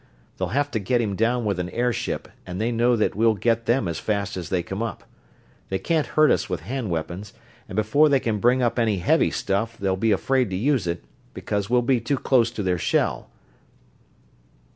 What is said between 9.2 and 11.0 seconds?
stuff they'll be afraid to use